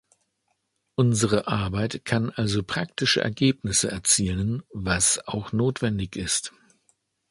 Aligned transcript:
Unsere 0.95 1.45
Arbeit 1.47 2.05
kann 2.05 2.31
also 2.31 2.63
praktische 2.63 3.21
Ergebnisse 3.21 3.91
erzielen, 3.91 4.63
was 4.73 5.27
auch 5.27 5.51
notwendig 5.51 6.15
ist. 6.15 6.53